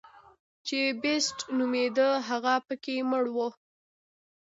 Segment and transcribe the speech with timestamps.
[0.67, 3.37] چې بېسټ نومېده هغه پکې مړ و.